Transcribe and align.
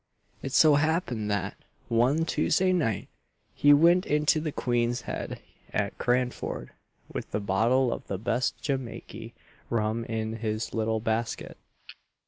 "It 0.41 0.51
so 0.51 0.73
happened 0.81 1.29
that, 1.29 1.55
one 1.87 2.25
Tuesday 2.25 2.73
night, 2.73 3.07
he 3.53 3.71
went 3.71 4.07
into 4.07 4.39
the 4.39 4.51
Queen's 4.51 5.01
Head, 5.01 5.39
at 5.71 5.95
Cranford, 5.99 6.71
with 7.13 7.35
a 7.35 7.39
bottle 7.39 7.93
of 7.93 8.07
the 8.07 8.17
best 8.17 8.59
Jimakey 8.63 9.33
rum 9.69 10.03
in 10.05 10.37
his 10.37 10.73
little 10.73 11.01
basket. 11.01 11.55